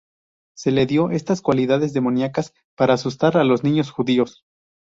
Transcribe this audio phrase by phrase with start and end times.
[0.57, 4.43] Se le dio estas cualidades demoníacas para asustar a los niños judíos.